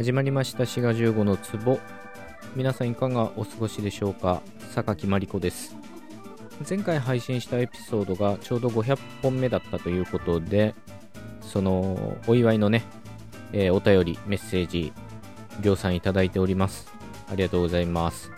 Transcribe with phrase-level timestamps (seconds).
[0.00, 0.64] 始まりました。
[0.64, 1.78] 滋賀15の壺。
[2.56, 4.40] 皆さんいかがお過ごしでしょうか？
[4.74, 5.76] 榊まりこです。
[6.66, 10.74] 前回配信したエピソードがちょうど500本目だったということで
[11.42, 12.82] そのお祝いのね、
[13.52, 14.94] えー、お便りメッセージ
[15.60, 16.90] 量産いただいております。
[17.30, 18.30] ありがとうございます。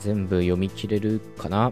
[0.00, 1.70] 全部読み切れるかな、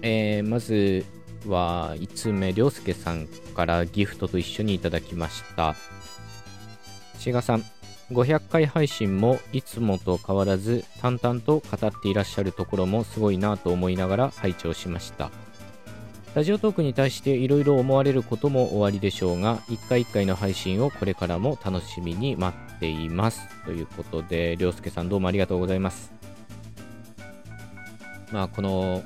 [0.00, 1.04] えー、まず
[1.48, 5.74] は5つ目、りょうすけさんからギフトと一緒にいただきました。
[7.18, 7.64] しがさん、
[8.12, 15.30] 500回配信もいつもと変わらず淡々と語っていらっしゃるところもすごいなと思いながら拝聴しました。
[16.34, 23.40] ラジオトークに対していろいろ思われることもおありでしょうが、1回1回の配信をこれからも楽しみに待っています。
[23.64, 26.12] ということで、りょうすけさんどうもありがとうございます。
[28.32, 29.04] まあ、この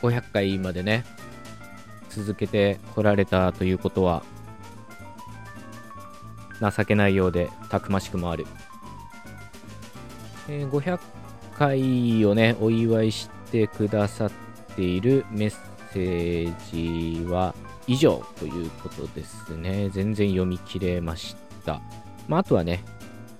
[0.00, 1.04] 500回までね、
[2.08, 4.22] 続けてこられたということは
[6.60, 8.46] 情けないようでたくましくもある、
[10.48, 10.98] えー、500
[11.56, 14.30] 回をねお祝いしてくださっ
[14.76, 17.54] ているメッセージは
[17.88, 19.88] 以上ということですね。
[19.90, 21.80] 全然読み切れました。
[22.28, 22.84] まあ、あとはね、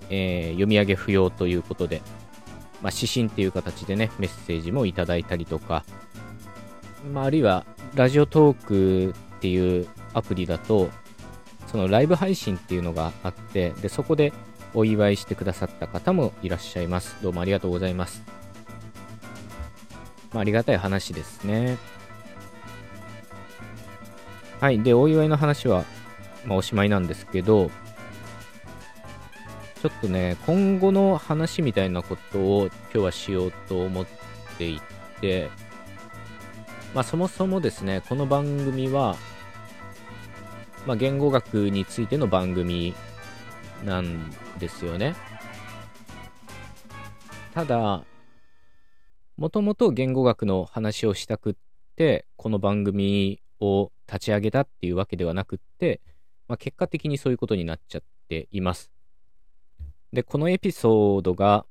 [0.09, 2.01] えー、読み上げ不要ということで、
[2.81, 5.85] まあ、指針っていう形でね、メッセージもいただいたりとか、
[7.13, 10.89] まあ、あるいはラジオトークっていうアプリだと、
[11.71, 14.33] そのライブ配信っていうのがあって、で、そこで
[14.75, 17.17] お祝いしてくださった方もいらっしゃいます。
[17.23, 18.23] どうもありがとうございます。
[20.33, 21.77] まあ、ありがたい話ですね。
[24.61, 24.83] はい。
[24.83, 25.85] で、お祝いの話は、
[26.45, 27.71] まあ、おしまいなんですけど、
[29.83, 34.07] ちょっとね、今後の話みたいなことを今日はしようと思っ
[34.57, 34.81] てい
[35.21, 35.51] て、
[36.95, 39.17] まあ、そもそもですね、この番組は、
[40.89, 42.95] まあ、言語学についての番組
[43.85, 45.15] なんですよね。
[47.53, 48.07] ただ、
[49.37, 51.55] もともと言語学の話をしたくっ
[51.95, 56.01] て、この番組を立ち上げたっていうわけではなくって、
[56.49, 58.91] まあ、結果的にそういうことになっちゃっています。
[60.15, 61.67] で、このエピソードが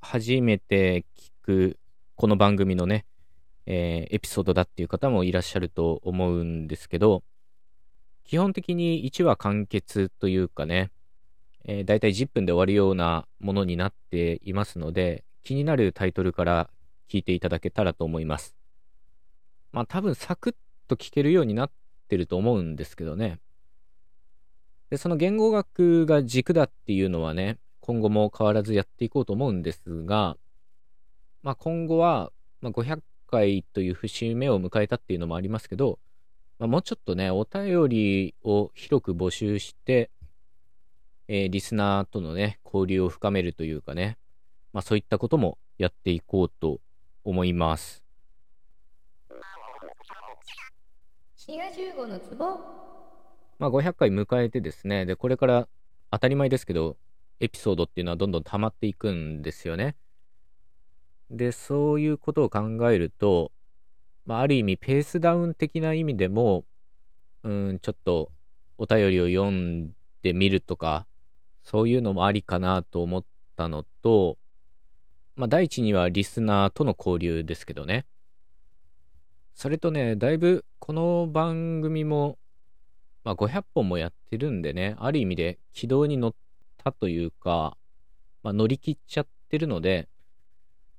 [0.00, 1.76] 初めて聞く
[2.14, 3.04] この番組のね、
[3.66, 7.24] えー、エピソードだっていう方もいらっしゃると思うんですけど、
[8.28, 10.90] 基本的に1話完結というかね、
[11.64, 16.68] えー、だいたい10分で終わるようなものになっていますので、気になるタイトルから
[17.10, 18.54] 聞いていただけたらと思います。
[19.72, 20.54] まあ多分サクッ
[20.88, 21.70] と聞けるようになっ
[22.08, 23.40] てると思うんですけどね。
[24.90, 30.36] で、その言語学が軸だっていうのはね、今後も変わらずやっていこうと思うんですが、
[31.42, 35.98] まあ今後は、まあ、500回という節目を迎えたっていうのもありますけど、
[36.58, 40.10] まあ、もうちょっとね、お便りを広く募集して、
[41.28, 44.18] えー、リスナーとのね、交流を深めるというかね、
[44.72, 46.80] まあそういったこともやっていこうと
[47.22, 48.02] 思います。
[52.08, 52.18] の
[53.58, 55.68] まあ500回迎えてですね、で、これから
[56.10, 56.96] 当たり前ですけど、
[57.38, 59.94] エピソードっていうのはどんどん溜まっていくんですよね。
[61.30, 63.52] で、そういうことを考えると、
[64.28, 66.66] まあ、ある意味ペースダウン的な意味でも、
[67.44, 68.30] うん、ちょっと
[68.76, 71.06] お便りを読んでみるとか、
[71.64, 73.24] そういうのもありかなと思っ
[73.56, 74.36] たのと、
[75.34, 78.04] まあ、第一にはリスナーとの交流ですけどね。
[79.54, 82.36] それとね、だいぶこの番組も、
[83.24, 86.34] まあ、500本もやってるんでね、ある意味で軌道に乗っ
[86.84, 87.78] たというか、
[88.42, 90.06] まあ、乗り切っちゃってるので、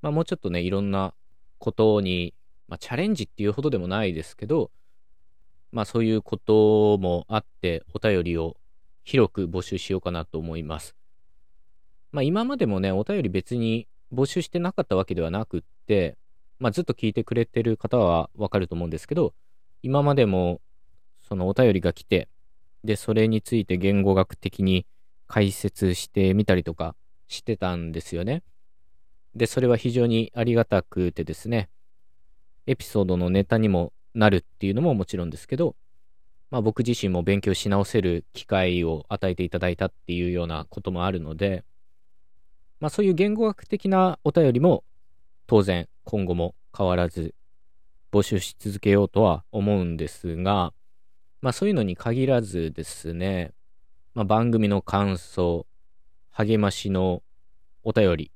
[0.01, 1.13] まあ、もうちょっとね、いろんな
[1.59, 2.33] ことに、
[2.69, 4.69] まあ、チャレンジっていうほどでもないですけど、
[5.71, 8.57] まあ、そういうこともあって、お便りを
[9.03, 10.95] 広く募集しようかなと思います。
[12.11, 16.15] まあ、今までもね、お便り別に募集してなかったわけではなくって、
[16.59, 19.33] まあ、ずっと聞いてくれてる方はわかると思うんですけど、
[19.81, 20.61] 今までも、
[21.27, 22.27] そのお便りが来て、
[22.83, 24.85] で、それについて言語学的に
[25.27, 26.95] 解説してみたりとか
[27.27, 28.43] してたんですよね。
[29.35, 31.69] で、それは非常にありがたくてですね、
[32.69, 35.75] エピソードのネタにもなるっていうのももちろんですけど、
[36.51, 41.63] まあ僕自身も勉強し直せる機会を与えていただいたっていうようなこともあるので、
[42.79, 44.83] まあそういう言語学的なお便りも
[45.47, 47.33] 当然今後も変わらず
[48.11, 50.71] 募集し続けようとは思うんですが、
[51.41, 53.51] まあそういうのに限らずですね、
[54.13, 55.65] まあ番組の感想、
[56.29, 57.23] 励ましの
[57.83, 58.31] お便り、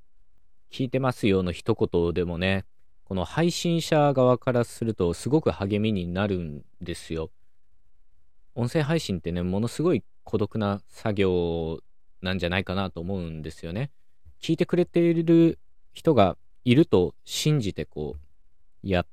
[0.72, 2.66] 聞いてますよの一言でもね、
[3.04, 7.32] この配信者側からするとすごく励みになるんですよ。
[8.56, 11.80] 音声配信ってね、ものすごい孤独な作業
[12.22, 13.92] なんじゃないかなと思うんですよね。
[14.42, 15.60] 聞いてくれている
[15.94, 19.06] 人がいると信じてこう、やっ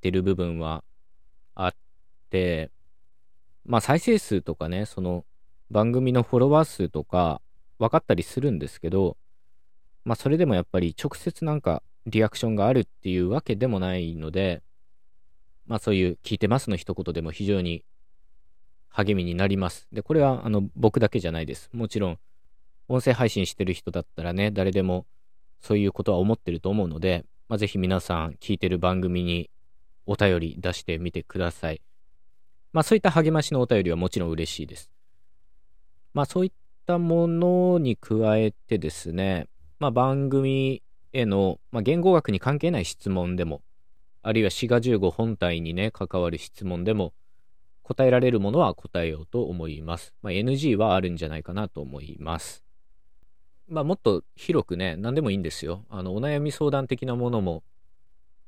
[0.00, 0.84] てる部分は
[1.54, 1.74] あっ
[2.30, 2.70] て、
[3.64, 5.24] まあ再生数とかね、その
[5.70, 7.42] 番組のフォロワー数とか
[7.78, 9.16] 分かったりするんですけど、
[10.04, 14.62] まあそれでもやっぱり直接なんかリアクションがあるっていうわけでもないので、
[15.66, 17.84] まあそういう聞いてますの一言でも非常に
[18.88, 19.86] 励みになります。
[19.92, 21.70] で、これはあの僕だけじゃないです。
[21.72, 22.18] もちろん
[22.88, 25.06] 音声配信してる人だったらね、誰でも
[25.60, 29.50] そういうことは思ってると思うので、まあ、ぜひ皆さん聞いてる番組に
[30.06, 31.82] お便り出してみてください。
[32.72, 34.90] まあそういった励ましのお便りはもちろん嬉しいです。
[36.14, 36.52] まあそういっ
[36.86, 40.82] たものに加えてですね、まあ番組
[41.12, 43.62] への、まあ、言語学に関係ない質問でも、
[44.22, 47.12] あるいは滋賀15本体にね、関わる質問でも、
[47.82, 50.12] 答えられるものは答えようと思います。
[50.20, 52.62] まあ、NG はあるんじゃないかなと思います。
[53.66, 55.84] まあ、もっと広くね、何でもいいんですよ。
[55.88, 57.62] あの、お悩み相談的なものも、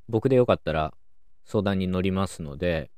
[0.09, 0.93] 僕でよかったら
[1.45, 2.91] 相談に乗りますので、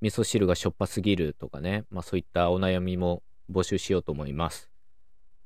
[0.00, 4.70] 味噌汁がしょっぱすぎるとかね、まあそういったお悩みも募集しようと思います。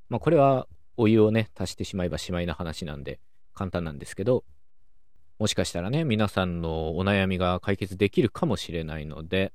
[0.08, 0.66] まあこれは
[0.96, 3.20] お湯をね、足してしまえばしまいな話なんで
[3.58, 4.44] 簡単なんですけど、
[5.40, 9.52] もしかしたらね、皆さんのお悩みが解決できるかもしれないので、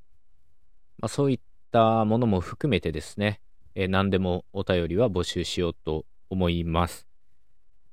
[0.99, 1.39] まあそういっ
[1.71, 3.39] たものも含めてですね、
[3.75, 7.07] えー、何でもお便りは募集しようと思います。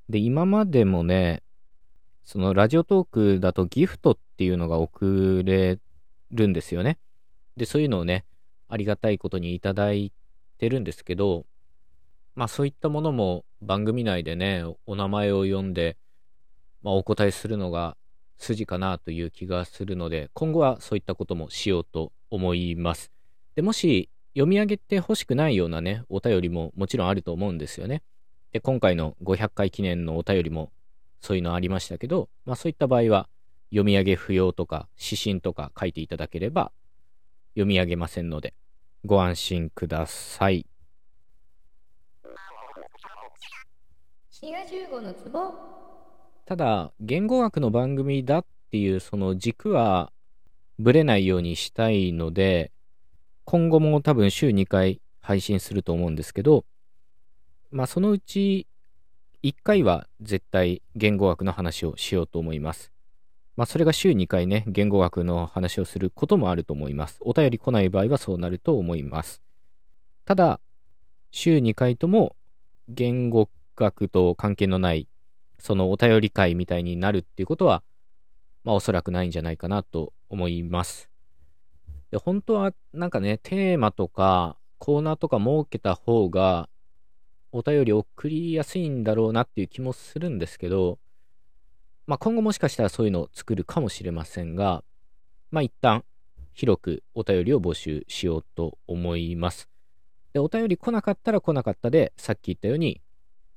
[0.09, 1.45] で、今までもね、
[2.25, 5.79] そのラジオトークだとギフトっていうのが送れ
[6.33, 6.99] るんですよね。
[7.57, 8.25] で、そういうのをね、
[8.69, 10.13] ありがたいことにいただい
[10.59, 11.47] てるんですけど、
[12.35, 15.97] まあそういったものも番組内でね、お名前を呼んで、
[16.83, 17.97] まあお答えするのが
[18.39, 23.11] 筋かなという気がするので、今後はそういったこともしようと思います。
[23.55, 28.03] で、もし読み上げてほしくないようなね、お便りももちろんあると思うんですよね。
[28.53, 30.73] で、今回の500回記念のお便りも
[31.21, 33.29] そういうのありましたけど、まあそういった場合は
[33.71, 36.73] 読み上げ不要とか指針とか書いていただければ
[37.55, 38.55] 読み上げませんので
[39.05, 40.67] ご安心ください。
[46.47, 50.13] ただ、言語学の番組だっていうその軸は
[50.79, 52.73] ぶれないようにしたいので、
[53.45, 56.65] 今後も多分週2回配信すると思うんですけど、
[57.71, 58.67] まあそのうち
[59.43, 62.93] 1回は絶対言語学の話をしようと思います。
[63.57, 67.19] まあそれが週2回ね、言語学の話をすることもあると思います。
[67.21, 69.43] お便り来ない場合はそうなると思います。
[70.25, 70.61] ただ、
[71.31, 72.35] 週2回とも
[72.89, 75.09] 言語学と関係のない、
[75.59, 77.83] そのお便り会みたいになるっていうことは、
[78.63, 81.11] まあおそらくないんじゃないかなと思います。
[82.11, 86.69] で本当はなんかね、テーマとかコーナーとか設けた方が
[87.53, 90.99] お便り送りやすいんだろうなっていう気もするんですけど、
[92.07, 94.83] まあ、今後もしかしたらそういうのを作るかもしれませんが、
[95.51, 96.05] まあ、一旦
[96.55, 99.69] 広くお便りを募集しようと思います。
[100.33, 103.01] で、お便り来なかったら来なかったで、さっき言ったように、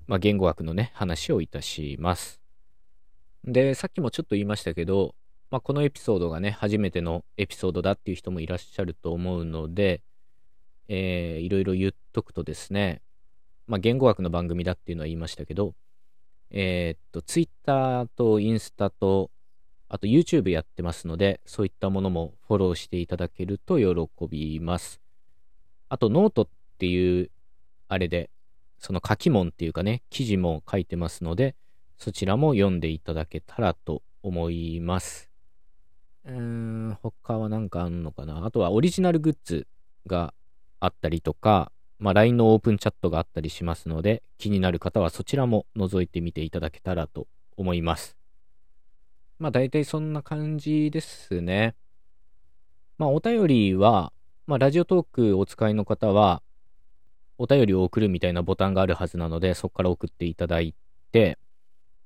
[0.08, 2.42] まあ、言語学のね、話をいたします。
[3.46, 5.16] で、さっきもちょっと言いましたけど、
[5.52, 10.02] まあ、このエピソードがね、初めてのエピソードだっていう人もいらっしゃると思うので、
[10.88, 13.02] えー、いろいろ言っとくとですね、
[13.68, 15.74] まあ、言語学の番組だっていうのは言いましたけど、
[16.52, 19.32] えー、っと、Twitter とインスタと、
[19.90, 25.02] あと YouTube やってますので、そういったものもフォローしていただけると喜びます。
[25.90, 26.48] あと、ノートっ
[26.80, 27.30] ていう、
[27.88, 28.30] あれで、
[28.86, 31.56] その書き物っていうかね、記事も書いてますので、
[31.98, 35.32] そちらも読んでいただけたらと思います。
[36.26, 38.46] うーん、他は何かあんのかな？
[38.46, 39.68] あとはオリジナルグッズ
[40.06, 40.34] が
[40.82, 48.18] あったりとか、まあ、LINE のオープンチャットがあったりしますので、気になる方はそちらも覗いてみていただけたらと思います。
[49.40, 51.76] まあ、大体そんな感じですね。
[52.98, 54.12] まあ、お便りは、
[54.46, 56.42] まあ、ラジオトークお使いの方は、
[57.44, 60.74] お便りを送るみたいなボタンがあるはずなので、そこから送っていただい
[61.12, 61.38] て、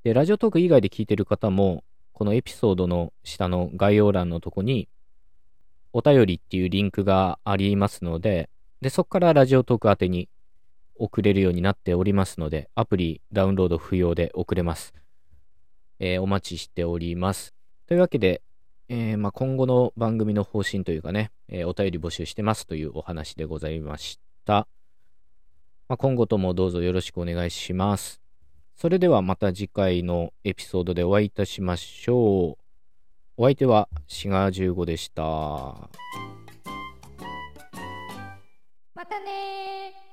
[0.04, 4.90] で、ラジオトーク以外で聞いてる方も、このエピソードの下の概要欄のとこに、
[5.94, 8.50] お便りっていうリンクがありますので、
[8.82, 10.28] で、そこからラジオトーク宛てに
[10.96, 14.96] 送れるようになっておりますので、アプリダウンロード不要で送れます。
[16.00, 17.54] えー、お待ちしております。
[17.86, 18.42] というわけで、
[18.90, 24.68] えー、まあ、今後の番組の方針というかね、えー、お便り募集してますというお話でございました。
[25.90, 28.22] まあ、今後ともどうぞよろしくお願いします。
[28.76, 32.64] それではまた次回のエピソードでお会いいたしましょう。
[33.38, 35.24] お相手はシガー15でした。
[38.94, 40.07] またね